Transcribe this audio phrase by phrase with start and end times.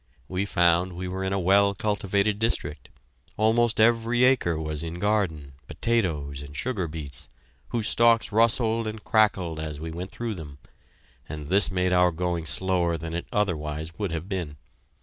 [0.27, 2.89] We found we were in a well cultivated district;
[3.37, 7.29] almost every acre was in garden, potatoes and sugar beets,
[7.67, 10.57] whose stalks rustled and crackled as we went through them,
[11.29, 14.57] and this made our going slower than it otherwise would have been.